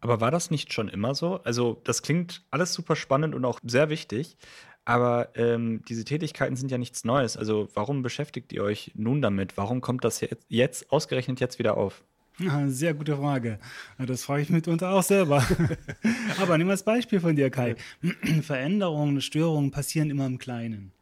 Aber 0.00 0.20
war 0.20 0.32
das 0.32 0.50
nicht 0.50 0.72
schon 0.72 0.88
immer 0.88 1.14
so? 1.14 1.36
Also, 1.44 1.80
das 1.84 2.02
klingt 2.02 2.42
alles 2.50 2.74
super 2.74 2.96
spannend 2.96 3.36
und 3.36 3.44
auch 3.44 3.60
sehr 3.62 3.88
wichtig. 3.88 4.36
Aber 4.84 5.28
ähm, 5.36 5.82
diese 5.88 6.04
Tätigkeiten 6.04 6.56
sind 6.56 6.70
ja 6.70 6.78
nichts 6.78 7.04
Neues. 7.04 7.36
Also 7.36 7.68
warum 7.74 8.02
beschäftigt 8.02 8.52
ihr 8.52 8.64
euch 8.64 8.92
nun 8.94 9.22
damit? 9.22 9.56
Warum 9.56 9.80
kommt 9.80 10.04
das 10.04 10.20
jetzt, 10.20 10.44
jetzt 10.48 10.90
ausgerechnet 10.90 11.40
jetzt 11.40 11.58
wieder 11.58 11.76
auf? 11.76 12.02
Ja, 12.38 12.68
sehr 12.68 12.94
gute 12.94 13.16
Frage. 13.16 13.58
Das 13.98 14.24
frage 14.24 14.42
ich 14.42 14.50
mitunter 14.50 14.90
auch 14.90 15.02
selber. 15.02 15.46
Aber 16.40 16.58
wir 16.58 16.64
das 16.64 16.82
Beispiel 16.82 17.20
von 17.20 17.36
dir, 17.36 17.50
Kai. 17.50 17.76
Veränderungen, 18.42 19.20
Störungen 19.20 19.70
passieren 19.70 20.10
immer 20.10 20.26
im 20.26 20.38
Kleinen. 20.38 20.92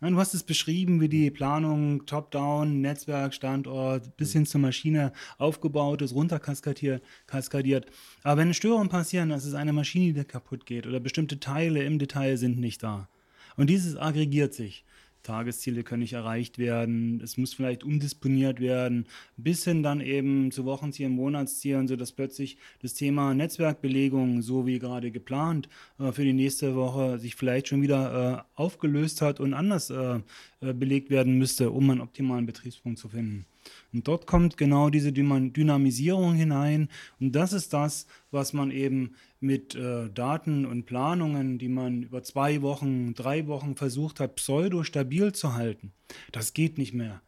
Du 0.00 0.16
hast 0.16 0.32
es 0.32 0.44
beschrieben, 0.44 1.00
wie 1.00 1.08
die 1.08 1.30
Planung 1.30 2.06
top-down, 2.06 2.80
Netzwerk, 2.80 3.34
Standort 3.34 4.16
bis 4.16 4.32
hin 4.32 4.46
zur 4.46 4.60
Maschine 4.60 5.12
aufgebaut 5.38 6.02
ist, 6.02 6.14
runterkaskadiert. 6.14 7.02
Kaskadiert. 7.26 7.86
Aber 8.22 8.40
wenn 8.40 8.54
Störungen 8.54 8.88
passieren, 8.88 9.28
dass 9.28 9.44
es 9.44 9.54
eine 9.54 9.72
Maschine, 9.72 10.12
die 10.12 10.24
kaputt 10.24 10.66
geht 10.66 10.86
oder 10.86 11.00
bestimmte 11.00 11.40
Teile 11.40 11.82
im 11.82 11.98
Detail 11.98 12.36
sind 12.36 12.58
nicht 12.58 12.82
da, 12.82 13.08
und 13.58 13.68
dieses 13.68 13.96
aggregiert 13.96 14.54
sich. 14.54 14.84
Tagesziele 15.22 15.82
können 15.82 16.00
nicht 16.00 16.14
erreicht 16.14 16.58
werden, 16.58 17.20
es 17.22 17.36
muss 17.36 17.52
vielleicht 17.52 17.84
umdisponiert 17.84 18.60
werden, 18.60 19.06
bis 19.36 19.64
hin 19.64 19.82
dann 19.82 20.00
eben 20.00 20.50
zu 20.52 20.64
Wochenzielen, 20.64 21.12
Monatszielen, 21.12 21.86
sodass 21.86 22.12
plötzlich 22.12 22.56
das 22.80 22.94
Thema 22.94 23.34
Netzwerkbelegung, 23.34 24.40
so 24.40 24.66
wie 24.66 24.78
gerade 24.78 25.10
geplant, 25.10 25.68
äh, 25.98 26.12
für 26.12 26.24
die 26.24 26.32
nächste 26.32 26.74
Woche 26.76 27.18
sich 27.18 27.34
vielleicht 27.34 27.68
schon 27.68 27.82
wieder 27.82 28.46
äh, 28.56 28.60
aufgelöst 28.60 29.20
hat 29.20 29.38
und 29.38 29.52
anders 29.52 29.90
äh, 29.90 30.20
belegt 30.60 31.10
werden 31.10 31.36
müsste, 31.36 31.70
um 31.70 31.90
einen 31.90 32.00
optimalen 32.00 32.46
Betriebspunkt 32.46 32.98
zu 32.98 33.10
finden. 33.10 33.44
Und 33.92 34.08
dort 34.08 34.26
kommt 34.26 34.56
genau 34.56 34.90
diese 34.90 35.12
Dynamisierung 35.12 36.34
hinein. 36.34 36.88
Und 37.20 37.32
das 37.32 37.52
ist 37.52 37.72
das, 37.72 38.06
was 38.30 38.52
man 38.52 38.70
eben 38.70 39.14
mit 39.40 39.74
äh, 39.74 40.08
Daten 40.10 40.66
und 40.66 40.86
Planungen, 40.86 41.58
die 41.58 41.68
man 41.68 42.02
über 42.02 42.22
zwei 42.22 42.62
Wochen, 42.62 43.14
drei 43.14 43.46
Wochen 43.46 43.76
versucht 43.76 44.20
hat, 44.20 44.36
pseudo 44.36 44.82
stabil 44.82 45.32
zu 45.32 45.54
halten, 45.54 45.92
das 46.32 46.52
geht 46.52 46.78
nicht 46.78 46.94
mehr. 46.94 47.22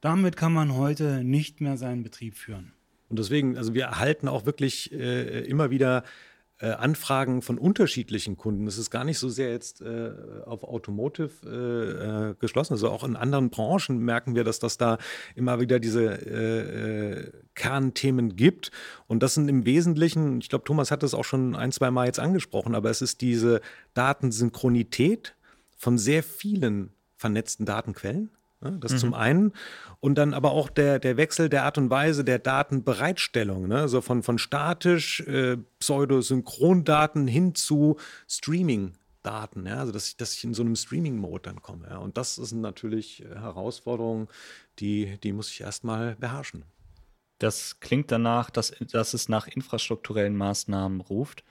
Damit 0.00 0.36
kann 0.36 0.52
man 0.52 0.74
heute 0.76 1.24
nicht 1.24 1.60
mehr 1.60 1.76
seinen 1.76 2.02
Betrieb 2.02 2.36
führen. 2.36 2.72
Und 3.10 3.18
deswegen, 3.18 3.58
also 3.58 3.74
wir 3.74 3.84
erhalten 3.84 4.28
auch 4.28 4.46
wirklich 4.46 4.92
äh, 4.92 5.40
immer 5.40 5.70
wieder 5.70 6.04
äh, 6.60 6.72
Anfragen 6.72 7.42
von 7.42 7.58
unterschiedlichen 7.58 8.36
Kunden. 8.36 8.66
Es 8.66 8.78
ist 8.78 8.90
gar 8.90 9.04
nicht 9.04 9.18
so 9.18 9.28
sehr 9.28 9.50
jetzt 9.50 9.80
äh, 9.80 10.10
auf 10.44 10.62
Automotive 10.62 11.30
äh, 11.46 12.30
äh 12.30 12.34
geschlossen. 12.38 12.74
Also 12.74 12.90
auch 12.90 13.02
in 13.02 13.16
anderen 13.16 13.50
Branchen 13.50 13.98
merken 13.98 14.34
wir, 14.34 14.44
dass 14.44 14.58
das 14.58 14.76
da 14.76 14.98
immer 15.34 15.60
wieder 15.60 15.80
diese 15.80 16.04
äh, 16.04 17.20
äh, 17.20 17.32
Kernthemen 17.54 18.36
gibt. 18.36 18.70
Und 19.06 19.22
das 19.22 19.34
sind 19.34 19.48
im 19.48 19.64
Wesentlichen, 19.64 20.40
ich 20.40 20.48
glaube, 20.48 20.64
Thomas 20.64 20.90
hat 20.90 21.02
das 21.02 21.14
auch 21.14 21.24
schon 21.24 21.56
ein, 21.56 21.72
zwei 21.72 21.90
Mal 21.90 22.06
jetzt 22.06 22.20
angesprochen, 22.20 22.74
aber 22.74 22.90
es 22.90 23.02
ist 23.02 23.20
diese 23.20 23.60
Datensynchronität 23.94 25.34
von 25.76 25.96
sehr 25.96 26.22
vielen 26.22 26.92
vernetzten 27.16 27.64
Datenquellen. 27.64 28.30
Ne? 28.60 28.78
Das 28.80 28.92
mhm. 28.92 28.98
zum 28.98 29.14
einen. 29.14 29.52
Und 30.00 30.16
dann 30.16 30.34
aber 30.34 30.52
auch 30.52 30.70
der, 30.70 30.98
der 30.98 31.16
Wechsel 31.16 31.48
der 31.48 31.64
Art 31.64 31.78
und 31.78 31.90
Weise 31.90 32.24
der 32.24 32.38
Datenbereitstellung. 32.38 33.68
Ne? 33.68 33.80
Also 33.80 34.00
von, 34.00 34.22
von 34.22 34.38
statisch 34.38 35.20
äh, 35.20 35.56
Pseudosynchrondaten 35.78 37.26
hin 37.26 37.54
zu 37.54 37.96
Streaming-Daten. 38.28 39.66
Ja? 39.66 39.78
Also 39.78 39.92
dass 39.92 40.08
ich, 40.08 40.16
dass 40.16 40.34
ich 40.34 40.44
in 40.44 40.54
so 40.54 40.62
einem 40.62 40.76
Streaming-Mode 40.76 41.42
dann 41.42 41.62
komme. 41.62 41.88
Ja? 41.90 41.98
Und 41.98 42.16
das 42.16 42.36
sind 42.36 42.60
natürlich 42.60 43.24
Herausforderungen, 43.34 44.28
die, 44.78 45.18
die 45.22 45.32
muss 45.32 45.50
ich 45.50 45.60
erstmal 45.60 46.16
beherrschen. 46.16 46.64
Das 47.38 47.80
klingt 47.80 48.12
danach, 48.12 48.50
dass, 48.50 48.72
dass 48.92 49.14
es 49.14 49.28
nach 49.30 49.48
infrastrukturellen 49.48 50.36
Maßnahmen 50.36 51.00
ruft. 51.00 51.42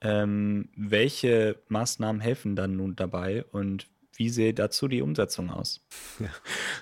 Ähm, 0.00 0.68
welche 0.74 1.58
Maßnahmen 1.68 2.20
helfen 2.20 2.56
dann 2.56 2.76
nun 2.76 2.96
dabei 2.96 3.44
und 3.52 3.88
wie 4.16 4.28
sähe 4.28 4.54
dazu 4.54 4.88
die 4.88 5.02
Umsetzung 5.02 5.50
aus? 5.50 5.80
Ja, 6.20 6.30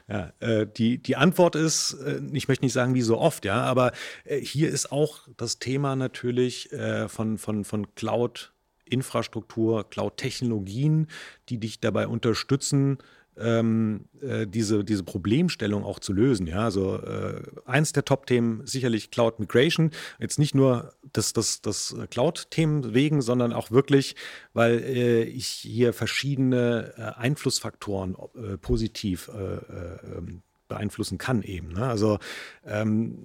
ja 0.08 0.32
äh, 0.40 0.66
die, 0.66 0.98
die 0.98 1.16
Antwort 1.16 1.56
ist, 1.56 1.94
äh, 1.94 2.20
ich 2.32 2.48
möchte 2.48 2.64
nicht 2.64 2.72
sagen 2.72 2.94
wie 2.94 3.02
so 3.02 3.18
oft, 3.18 3.44
ja, 3.44 3.62
aber 3.62 3.92
äh, 4.24 4.38
hier 4.38 4.68
ist 4.68 4.92
auch 4.92 5.28
das 5.36 5.58
Thema 5.58 5.96
natürlich 5.96 6.72
äh, 6.72 7.08
von, 7.08 7.38
von, 7.38 7.64
von 7.64 7.94
Cloud. 7.94 8.52
Infrastruktur, 8.84 9.88
Cloud-Technologien, 9.88 11.06
die 11.48 11.58
dich 11.58 11.80
dabei 11.80 12.06
unterstützen, 12.08 12.98
ähm, 13.38 14.06
äh, 14.20 14.46
diese, 14.46 14.84
diese 14.84 15.04
Problemstellung 15.04 15.84
auch 15.84 15.98
zu 15.98 16.12
lösen. 16.12 16.46
Ja? 16.46 16.64
Also 16.64 16.96
äh, 16.98 17.42
eins 17.64 17.92
der 17.92 18.04
Top-Themen 18.04 18.66
sicherlich 18.66 19.10
Cloud 19.10 19.40
Migration. 19.40 19.90
Jetzt 20.18 20.38
nicht 20.38 20.54
nur 20.54 20.92
das, 21.12 21.32
das, 21.32 21.62
das 21.62 21.96
Cloud-Themen 22.10 22.94
wegen, 22.94 23.22
sondern 23.22 23.52
auch 23.52 23.70
wirklich, 23.70 24.16
weil 24.52 24.80
äh, 24.80 25.22
ich 25.24 25.46
hier 25.46 25.92
verschiedene 25.92 26.92
äh, 26.96 27.02
Einflussfaktoren 27.20 28.16
äh, 28.34 28.56
positiv 28.58 29.28
äh, 29.28 30.16
ähm, 30.16 30.42
beeinflussen 30.72 31.18
kann 31.18 31.42
eben. 31.42 31.72
Ne? 31.72 31.86
Also 31.86 32.18
ähm, 32.66 33.18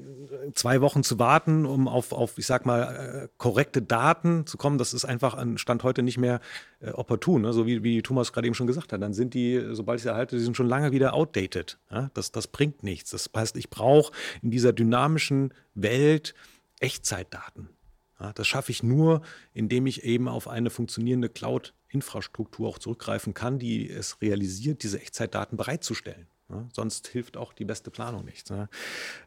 zwei 0.54 0.82
Wochen 0.82 1.04
zu 1.04 1.18
warten, 1.18 1.66
um 1.66 1.88
auf, 1.88 2.12
auf 2.12 2.38
ich 2.38 2.46
sag 2.46 2.66
mal, 2.66 2.82
äh, 3.24 3.28
korrekte 3.38 3.82
Daten 3.82 4.46
zu 4.46 4.58
kommen, 4.58 4.78
das 4.78 4.94
ist 4.94 5.06
einfach 5.06 5.34
an 5.34 5.58
Stand 5.58 5.84
heute 5.84 6.04
nicht 6.04 6.18
mehr 6.18 6.42
äh, 6.82 6.90
opportun. 6.92 7.44
Ne? 7.44 7.54
So 7.54 7.66
wie, 7.66 7.84
wie 7.84 8.02
Thomas 8.02 8.34
gerade 8.34 8.48
eben 8.48 8.54
schon 8.54 8.68
gesagt 8.68 8.92
hat. 8.92 9.02
Dann 9.02 9.14
sind 9.14 9.34
die, 9.34 9.64
sobald 9.72 10.00
ich 10.00 10.04
sie 10.04 10.10
erhalte, 10.10 10.36
die 10.36 10.44
sind 10.44 10.58
schon 10.58 10.68
lange 10.68 10.92
wieder 10.92 11.14
outdated. 11.14 11.80
Ja? 11.90 12.12
Das, 12.14 12.32
das 12.32 12.48
bringt 12.48 12.84
nichts. 12.84 13.12
Das 13.12 13.30
heißt, 13.36 13.56
ich 13.56 13.70
brauche 13.70 14.12
in 14.42 14.52
dieser 14.52 14.74
dynamischen 14.74 15.54
Welt 15.74 16.34
Echtzeitdaten. 16.80 17.70
Ja? 18.20 18.34
Das 18.34 18.46
schaffe 18.48 18.72
ich 18.72 18.84
nur, 18.84 19.22
indem 19.54 19.88
ich 19.88 20.04
eben 20.04 20.28
auf 20.28 20.50
eine 20.50 20.70
funktionierende 20.70 21.30
Cloud-Infrastruktur 21.30 22.68
auch 22.68 22.80
zurückgreifen 22.80 23.34
kann, 23.34 23.58
die 23.58 23.90
es 23.90 24.22
realisiert, 24.22 24.84
diese 24.84 25.00
Echtzeitdaten 25.00 25.58
bereitzustellen. 25.58 26.28
Ja, 26.50 26.66
sonst 26.74 27.08
hilft 27.10 27.36
auch 27.36 27.52
die 27.52 27.66
beste 27.66 27.92
Planung 27.92 28.24
nichts. 28.24 28.50
Ne? 28.50 28.70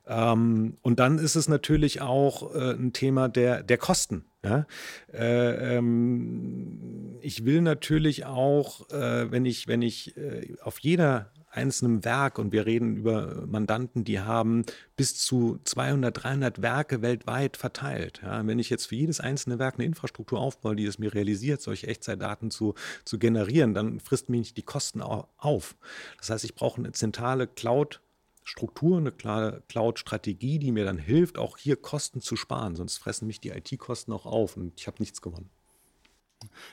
Ähm, 0.07 0.79
und 0.81 0.99
dann 1.01 1.19
ist 1.19 1.37
es 1.37 1.49
natürlich 1.49 2.01
auch 2.01 2.55
äh, 2.55 2.73
ein 2.73 2.95
Thema 2.95 3.29
der, 3.29 3.63
der 3.63 3.77
Kosten. 3.77 4.25
Ja? 4.43 4.67
Äh, 5.13 5.77
ähm, 5.77 7.19
ich 7.21 7.45
will 7.45 7.61
natürlich 7.61 8.25
auch, 8.25 8.89
äh, 8.91 9.31
wenn 9.31 9.45
ich, 9.45 9.69
wenn 9.69 9.83
ich 9.83 10.17
äh, 10.17 10.55
auf 10.63 10.79
jeder 10.79 11.31
einzelnen 11.51 12.05
Werk 12.05 12.39
und 12.39 12.53
wir 12.53 12.65
reden 12.65 12.97
über 12.97 13.45
Mandanten, 13.47 14.05
die 14.05 14.21
haben 14.21 14.65
bis 14.97 15.17
zu 15.19 15.59
200, 15.65 16.23
300 16.23 16.63
Werke 16.63 17.03
weltweit 17.03 17.57
verteilt. 17.57 18.21
Ja, 18.23 18.47
wenn 18.47 18.59
ich 18.59 18.71
jetzt 18.71 18.87
für 18.87 18.95
jedes 18.95 19.21
einzelne 19.21 19.59
Werk 19.59 19.75
eine 19.75 19.85
Infrastruktur 19.85 20.39
aufbaue, 20.39 20.77
die 20.77 20.87
es 20.87 20.99
mir 20.99 21.13
realisiert, 21.13 21.61
solche 21.61 21.89
Echtzeitdaten 21.89 22.51
zu, 22.51 22.75
zu 23.05 23.19
generieren, 23.19 23.75
dann 23.75 24.01
frisst 24.01 24.29
mich 24.29 24.55
die 24.55 24.63
Kosten 24.63 25.03
auf. 25.03 25.77
Das 26.19 26.31
heißt, 26.31 26.45
ich 26.45 26.55
brauche 26.55 26.79
eine 26.79 26.93
zentrale 26.93 27.47
Cloud- 27.47 28.01
Struktur, 28.43 28.97
eine 28.97 29.13
klare 29.13 29.63
Cloud-Strategie, 29.69 30.59
die 30.59 30.73
mir 30.73 30.85
dann 30.85 30.99
hilft, 30.99 31.39
auch 31.39 31.57
hier 31.57 31.77
Kosten 31.77 32.21
zu 32.21 32.37
sparen. 32.37 32.75
Sonst 32.75 32.97
fressen 32.97 33.27
mich 33.27 33.41
die 33.41 33.51
IT-Kosten 33.51 34.13
auch 34.13 34.27
auf 34.27 34.57
und 34.57 34.73
ich 34.81 34.87
habe 34.87 34.97
nichts 34.99 35.23
gewonnen. 35.23 35.51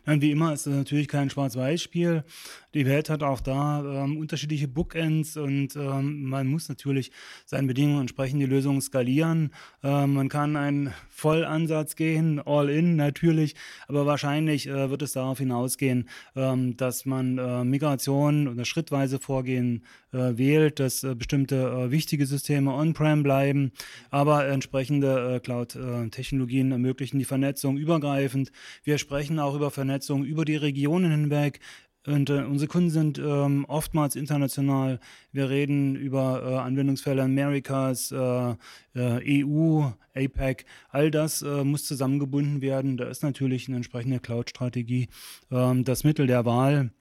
Nein, 0.06 0.22
wie 0.22 0.32
immer 0.32 0.54
ist 0.54 0.68
es 0.68 0.76
natürlich 0.76 1.08
kein 1.08 1.30
Schwarz-Weiß-Spiel. 1.30 2.24
Die 2.74 2.86
Welt 2.86 3.10
hat 3.10 3.24
auch 3.24 3.40
da 3.40 4.04
ähm, 4.04 4.18
unterschiedliche 4.18 4.68
Bookends 4.68 5.36
und 5.36 5.76
ähm, 5.76 6.26
man 6.26 6.48
muss 6.48 6.70
natürlich 6.70 7.12
seinen 7.46 7.68
Bedingungen 7.68 8.02
entsprechend 8.02 8.42
die 8.42 8.46
Lösungen 8.46 8.82
skalieren. 8.82 9.52
Ähm, 9.84 10.14
man 10.14 10.30
kann 10.30 10.56
einen 10.56 10.94
Vollansatz 11.10 11.96
gehen, 11.96 12.40
all 12.46 12.70
in 12.70 12.96
natürlich, 12.96 13.56
aber 13.88 14.06
wahrscheinlich 14.06 14.68
äh, 14.68 14.90
wird 14.90 15.02
es 15.02 15.14
darauf 15.14 15.40
hinausgehen, 15.40 16.08
ähm, 16.36 16.78
dass 16.78 17.06
man 17.06 17.38
äh, 17.40 17.64
Migration 17.64 18.48
oder 18.48 18.66
schrittweise 18.66 19.20
Vorgehen 19.20 19.84
äh, 20.14 20.38
wählt, 20.38 20.80
dass 20.80 21.04
äh, 21.04 21.16
bestimmte 21.16 21.56
äh, 21.56 21.92
wichtige 21.92 22.26
Systeme 22.26 22.72
on-prem 22.74 23.24
bleiben, 23.24 23.72
aber 24.12 24.48
entsprechende 24.48 25.36
äh, 25.36 25.40
Cloud-Technologien 25.40 26.72
ermöglichen 26.72 27.18
die 27.18 27.26
Vernetzung 27.26 27.78
übergreifend. 27.78 28.52
Wir 28.84 28.98
sprechen 28.98 29.40
auch 29.40 29.56
über 29.56 29.67
Vernetzung 29.72 30.24
über 30.24 30.46
die 30.46 30.56
Regionen 30.56 31.12
hinweg. 31.12 31.60
Und 32.08 32.30
äh, 32.30 32.44
unsere 32.44 32.70
Kunden 32.70 32.90
sind 32.90 33.20
ähm, 33.20 33.66
oftmals 33.68 34.16
international. 34.16 35.00
Wir 35.34 35.50
reden 35.50 35.98
über 35.98 36.42
äh, 36.42 36.56
Anwendungsfälle 36.56 37.22
Americas, 37.22 38.14
äh, 38.14 38.56
äh 38.96 39.44
EU, 39.44 39.90
APEC. 40.16 40.66
All 40.90 41.12
das 41.12 41.42
äh, 41.42 41.66
muss 41.66 41.86
zusammengebunden 41.86 42.62
werden. 42.62 42.96
Da 42.96 43.10
ist 43.10 43.24
natürlich 43.24 43.68
eine 43.68 43.78
entsprechende 43.78 44.20
Cloud-Strategie 44.22 45.10
ähm, 45.52 45.84
das 45.84 46.06
Mittel 46.06 46.28
der 46.28 46.46
Wahl. 46.46 46.92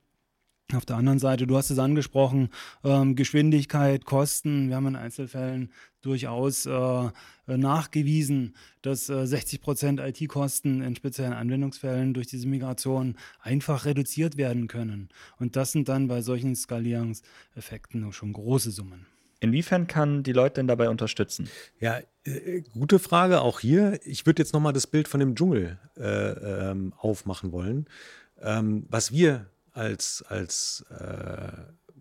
Auf 0.74 0.84
der 0.84 0.96
anderen 0.96 1.20
Seite, 1.20 1.46
du 1.46 1.56
hast 1.56 1.70
es 1.70 1.78
angesprochen, 1.78 2.48
ähm, 2.82 3.14
Geschwindigkeit, 3.14 4.04
Kosten. 4.04 4.68
Wir 4.68 4.74
haben 4.74 4.88
in 4.88 4.96
Einzelfällen 4.96 5.70
durchaus 6.02 6.66
äh, 6.66 7.10
nachgewiesen, 7.46 8.56
dass 8.82 9.08
äh, 9.08 9.28
60 9.28 9.60
Prozent 9.60 10.00
IT-Kosten 10.00 10.82
in 10.82 10.96
speziellen 10.96 11.34
Anwendungsfällen 11.34 12.14
durch 12.14 12.26
diese 12.26 12.48
Migration 12.48 13.16
einfach 13.40 13.84
reduziert 13.84 14.36
werden 14.36 14.66
können. 14.66 15.08
Und 15.38 15.54
das 15.54 15.70
sind 15.70 15.88
dann 15.88 16.08
bei 16.08 16.20
solchen 16.20 16.56
Skalierungseffekten 16.56 18.12
schon 18.12 18.32
große 18.32 18.72
Summen. 18.72 19.06
Inwiefern 19.38 19.86
kann 19.86 20.24
die 20.24 20.32
Leute 20.32 20.54
denn 20.54 20.66
dabei 20.66 20.88
unterstützen? 20.88 21.48
Ja, 21.78 22.00
äh, 22.24 22.62
gute 22.72 22.98
Frage 22.98 23.40
auch 23.40 23.60
hier. 23.60 24.00
Ich 24.04 24.26
würde 24.26 24.42
jetzt 24.42 24.52
nochmal 24.52 24.72
das 24.72 24.88
Bild 24.88 25.06
von 25.06 25.20
dem 25.20 25.36
Dschungel 25.36 25.78
äh, 25.96 26.70
ähm, 26.72 26.92
aufmachen 26.96 27.52
wollen. 27.52 27.86
Ähm, 28.42 28.86
was 28.88 29.12
wir 29.12 29.46
als, 29.76 30.24
als 30.28 30.84
äh, 30.90 31.52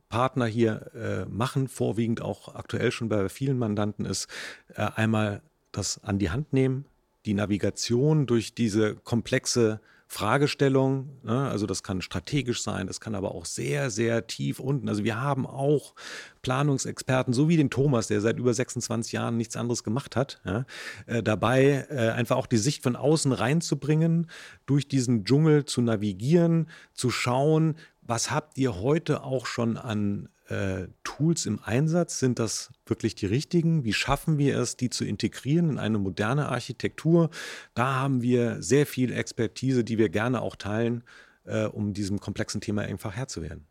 Partner 0.09 0.45
hier 0.45 0.91
äh, 0.93 1.25
machen, 1.25 1.67
vorwiegend 1.67 2.21
auch 2.21 2.55
aktuell 2.55 2.91
schon 2.91 3.09
bei 3.09 3.27
vielen 3.29 3.57
Mandanten, 3.57 4.05
ist 4.05 4.27
äh, 4.75 4.87
einmal 4.95 5.41
das 5.71 6.03
an 6.03 6.19
die 6.19 6.29
Hand 6.29 6.53
nehmen, 6.53 6.85
die 7.25 7.33
Navigation 7.33 8.27
durch 8.27 8.55
diese 8.55 8.95
komplexe 8.95 9.81
Fragestellung. 10.07 11.09
Ne? 11.23 11.49
Also 11.49 11.65
das 11.65 11.83
kann 11.83 12.01
strategisch 12.01 12.61
sein, 12.61 12.87
das 12.87 12.99
kann 12.99 13.15
aber 13.15 13.33
auch 13.33 13.45
sehr, 13.45 13.89
sehr 13.89 14.27
tief 14.27 14.59
unten. 14.59 14.87
Also 14.87 15.03
wir 15.03 15.19
haben 15.19 15.45
auch 15.47 15.95
Planungsexperten, 16.41 17.33
so 17.33 17.49
wie 17.49 17.57
den 17.57 17.69
Thomas, 17.69 18.07
der 18.07 18.21
seit 18.21 18.37
über 18.37 18.53
26 18.53 19.13
Jahren 19.13 19.35
nichts 19.35 19.57
anderes 19.57 19.83
gemacht 19.83 20.15
hat, 20.15 20.41
ja? 20.45 20.65
äh, 21.07 21.23
dabei 21.23 21.87
äh, 21.89 22.09
einfach 22.11 22.37
auch 22.37 22.47
die 22.47 22.57
Sicht 22.57 22.83
von 22.83 22.95
außen 22.95 23.31
reinzubringen, 23.31 24.27
durch 24.65 24.87
diesen 24.87 25.25
Dschungel 25.25 25.65
zu 25.65 25.81
navigieren, 25.81 26.69
zu 26.93 27.09
schauen, 27.09 27.75
was 28.07 28.31
habt 28.31 28.57
ihr 28.57 28.75
heute 28.75 29.23
auch 29.23 29.45
schon 29.47 29.77
an 29.77 30.29
äh, 30.47 30.87
Tools 31.03 31.45
im 31.45 31.59
Einsatz? 31.63 32.19
Sind 32.19 32.39
das 32.39 32.71
wirklich 32.85 33.15
die 33.15 33.25
richtigen? 33.25 33.83
Wie 33.83 33.93
schaffen 33.93 34.37
wir 34.37 34.59
es, 34.59 34.77
die 34.77 34.89
zu 34.89 35.05
integrieren 35.05 35.69
in 35.71 35.79
eine 35.79 35.97
moderne 35.97 36.49
Architektur? 36.49 37.29
Da 37.73 37.95
haben 37.95 38.21
wir 38.21 38.61
sehr 38.61 38.85
viel 38.85 39.11
Expertise, 39.11 39.83
die 39.83 39.97
wir 39.97 40.09
gerne 40.09 40.41
auch 40.41 40.55
teilen, 40.55 41.03
äh, 41.45 41.65
um 41.65 41.93
diesem 41.93 42.19
komplexen 42.19 42.61
Thema 42.61 42.83
einfach 42.83 43.15
Herr 43.15 43.27
zu 43.27 43.41
werden. 43.41 43.65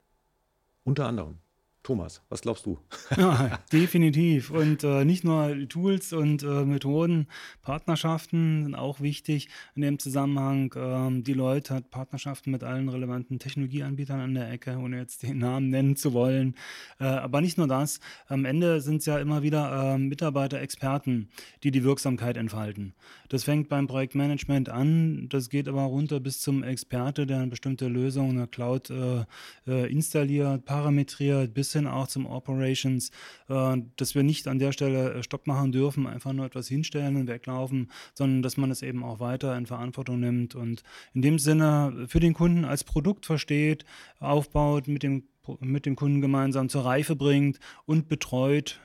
Unter 0.83 1.07
anderem. 1.07 1.39
Thomas, 1.85 2.23
was 2.31 2.41
glaubst 2.41 2.65
du? 2.65 2.79
Ja, 3.19 3.59
definitiv. 3.71 4.51
Und 4.51 4.83
äh, 4.85 5.05
nicht 5.05 5.23
nur 5.23 5.55
Tools 5.69 6.15
und 6.15 6.43
äh, 6.43 6.65
Methoden, 6.65 7.29
Partnerschaften 7.61 8.65
sind 8.65 8.75
auch 8.75 9.01
wichtig 9.01 9.51
in 9.75 9.83
dem 9.83 9.99
Zusammenhang. 9.99 10.75
Ähm, 10.77 11.25
Deloitte 11.25 11.75
hat 11.75 11.91
Partnerschaften 11.91 12.51
mit 12.53 12.65
allen 12.65 12.89
relevanten 12.89 13.39
Technologieanbietern 13.39 14.19
an 14.19 14.35
der 14.35 14.51
Ecke, 14.51 14.79
ohne 14.79 14.97
jetzt 14.97 15.25
den 15.25 15.37
Namen 15.37 15.69
nennen 15.69 15.95
zu 15.95 16.15
wollen. 16.15 16.55
Äh, 16.99 17.05
aber 17.05 17.43
nicht 17.43 17.59
nur 17.59 17.69
das. 17.69 18.01
Am 18.29 18.47
Ende 18.47 18.81
sind 18.81 18.97
es 18.97 19.07
ja 19.07 19.19
immer 19.19 19.43
wieder 19.43 19.95
ähm, 19.95 20.09
Mitarbeiter, 20.09 20.63
Experten, 20.63 21.29
die 21.65 21.71
die 21.71 21.85
Wirksamkeit 21.85 22.39
entfalten. 22.39 22.95
Das 23.29 23.45
fängt 23.45 23.69
beim 23.69 23.89
Projektmanagement 23.89 24.71
an, 24.71 25.29
das 25.29 25.51
geht 25.51 25.69
aber 25.69 25.83
runter 25.83 26.19
bis 26.19 26.41
zum 26.41 26.63
Experte, 26.63 27.27
der 27.27 27.41
eine 27.41 27.49
bestimmte 27.49 27.89
Lösung 27.89 28.31
in 28.31 28.37
der 28.39 28.47
Cloud 28.47 28.89
äh, 28.89 29.25
äh, 29.67 29.93
installiert, 29.93 30.65
parametriert, 30.65 31.53
bis 31.53 31.74
hin 31.75 31.87
auch 31.87 32.07
zum 32.09 32.27
Operations, 32.27 33.11
dass 33.47 34.15
wir 34.15 34.23
nicht 34.23 34.49
an 34.49 34.59
der 34.59 34.73
Stelle 34.73 35.15
äh, 35.15 35.23
Stopp 35.23 35.47
machen 35.47 35.73
dürfen, 35.73 36.07
einfach 36.07 36.33
nur 36.33 36.47
etwas 36.47 36.69
hinstellen 36.69 37.17
und 37.17 37.27
weglaufen, 37.27 37.91
sondern 38.15 38.43
dass 38.43 38.57
man 38.57 38.71
es 38.71 38.83
eben 38.83 39.05
auch 39.05 39.21
weiter 39.21 39.57
in 39.57 39.67
Verantwortung 39.67 40.21
nimmt 40.21 40.55
und 40.55 40.83
in 41.13 41.23
dem 41.23 41.39
Sinne 41.39 42.07
für 42.09 42.21
den 42.21 42.35
Kunden 42.35 42.65
als 42.65 42.85
Produkt 42.85 43.27
versteht, 43.27 43.85
aufbaut, 44.19 44.89
mit 44.89 45.03
dem, 45.03 45.25
mit 45.61 45.87
dem 45.87 45.97
Kunden 45.97 46.21
gemeinsam 46.21 46.69
zur 46.69 46.85
Reife 46.85 47.17
bringt 47.17 47.59
und 47.87 48.09
betreut 48.09 48.81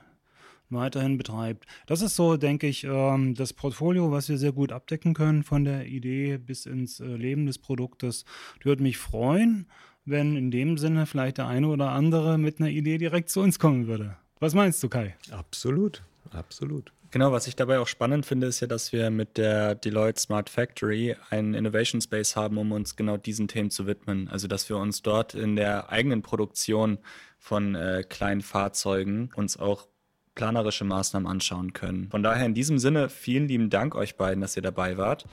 weiterhin 0.69 1.17
betreibt. 1.17 1.65
Das 1.87 2.01
ist 2.01 2.15
so, 2.15 2.37
denke 2.37 2.67
ich, 2.67 2.83
ähm, 2.83 3.33
das 3.35 3.53
Portfolio, 3.53 4.11
was 4.11 4.29
wir 4.29 4.37
sehr 4.37 4.51
gut 4.51 4.71
abdecken 4.71 5.13
können 5.13 5.43
von 5.43 5.65
der 5.65 5.87
Idee 5.87 6.37
bis 6.37 6.65
ins 6.65 6.99
äh, 6.99 7.05
Leben 7.05 7.45
des 7.45 7.57
Produktes. 7.57 8.25
Ich 8.59 8.65
würde 8.65 8.83
mich 8.83 8.97
freuen, 8.97 9.67
wenn 10.05 10.35
in 10.35 10.51
dem 10.51 10.77
Sinne 10.77 11.05
vielleicht 11.05 11.37
der 11.37 11.47
eine 11.47 11.67
oder 11.67 11.89
andere 11.89 12.37
mit 12.37 12.59
einer 12.59 12.69
Idee 12.69 12.97
direkt 12.97 13.29
zu 13.29 13.41
uns 13.41 13.59
kommen 13.59 13.87
würde. 13.87 14.15
Was 14.39 14.53
meinst 14.53 14.81
du, 14.83 14.89
Kai? 14.89 15.15
Absolut, 15.31 16.01
absolut. 16.31 16.91
Genau, 17.11 17.31
was 17.31 17.47
ich 17.47 17.55
dabei 17.55 17.79
auch 17.79 17.87
spannend 17.87 18.27
finde, 18.27 18.45
ist 18.45 18.59
ja, 18.59 18.67
dass 18.67 18.93
wir 18.93 19.09
mit 19.09 19.37
der 19.37 19.73
Deloitte 19.73 20.21
Smart 20.21 20.47
Factory 20.47 21.15
einen 21.31 21.55
Innovation 21.55 22.01
Space 22.01 22.35
haben, 22.35 22.57
um 22.59 22.71
uns 22.71 22.95
genau 22.95 23.17
diesen 23.17 23.47
Themen 23.47 23.71
zu 23.71 23.87
widmen. 23.87 24.27
Also, 24.29 24.47
dass 24.47 24.69
wir 24.69 24.77
uns 24.77 25.01
dort 25.01 25.33
in 25.33 25.55
der 25.55 25.91
eigenen 25.91 26.21
Produktion 26.21 26.99
von 27.39 27.73
äh, 27.73 28.03
kleinen 28.07 28.41
Fahrzeugen 28.41 29.31
uns 29.35 29.57
auch 29.57 29.87
planerische 30.35 30.83
Maßnahmen 30.83 31.27
anschauen 31.27 31.73
können. 31.73 32.09
Von 32.11 32.21
daher 32.21 32.45
in 32.45 32.53
diesem 32.53 32.77
Sinne 32.77 33.09
vielen 33.09 33.47
lieben 33.47 33.71
Dank 33.71 33.95
euch 33.95 34.15
beiden, 34.15 34.41
dass 34.41 34.55
ihr 34.55 34.61
dabei 34.61 34.97
wart. 34.97 35.25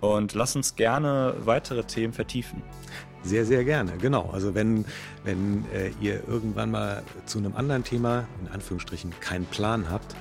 Und 0.00 0.34
lasst 0.34 0.56
uns 0.56 0.74
gerne 0.74 1.36
weitere 1.38 1.84
Themen 1.84 2.12
vertiefen. 2.12 2.62
Sehr, 3.24 3.44
sehr 3.44 3.64
gerne, 3.64 3.92
genau. 4.00 4.30
Also 4.32 4.54
wenn, 4.54 4.84
wenn 5.24 5.64
äh, 5.72 5.90
ihr 6.00 6.26
irgendwann 6.26 6.70
mal 6.70 7.02
zu 7.24 7.38
einem 7.38 7.54
anderen 7.54 7.84
Thema, 7.84 8.26
in 8.44 8.52
Anführungsstrichen, 8.52 9.12
keinen 9.20 9.46
Plan 9.46 9.88
habt, 9.90 10.16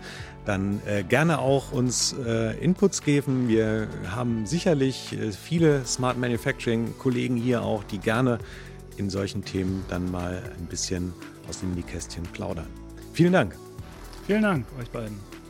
dann 0.46 0.82
äh, 0.86 1.04
gerne 1.04 1.40
auch 1.40 1.72
uns 1.72 2.16
äh, 2.26 2.58
Inputs 2.64 3.02
geben. 3.04 3.48
Wir 3.48 3.88
haben 4.10 4.46
sicherlich 4.46 5.14
äh, 5.14 5.32
viele 5.32 5.86
Smart 5.86 6.18
Manufacturing-Kollegen 6.18 7.38
hier 7.38 7.64
auch, 7.64 7.84
die 7.84 8.00
gerne 8.00 8.40
in 8.98 9.10
solchen 9.10 9.44
Themen 9.44 9.84
dann 9.90 10.12
mal 10.12 10.42
ein 10.60 10.66
bisschen 10.66 11.14
aus 11.48 11.60
dem 11.60 11.74
Nähkästchen 11.74 12.24
plaudern. 12.24 12.68
Vielen 13.14 13.34
Dank. 13.34 13.56
Vielen 14.28 14.44
Dank 14.44 14.66
euch 14.80 14.90
beiden. 14.90 15.41